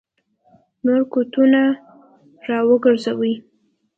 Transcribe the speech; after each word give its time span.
نور 0.83 1.01
قوتونه 1.11 1.61
را 2.47 2.59
وګرځوي. 2.69 3.33